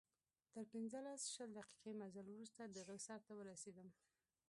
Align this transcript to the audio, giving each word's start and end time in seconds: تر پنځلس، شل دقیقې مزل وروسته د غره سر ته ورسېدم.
تر 0.53 0.63
پنځلس، 0.73 1.21
شل 1.33 1.49
دقیقې 1.59 1.91
مزل 2.01 2.25
وروسته 2.31 2.61
د 2.65 2.77
غره 2.85 2.99
سر 3.07 3.19
ته 3.25 3.31
ورسېدم. 3.35 3.87